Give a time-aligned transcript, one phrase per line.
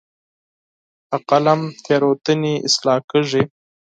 [1.09, 3.43] په قلم تیروتنې اصلاح کېږي.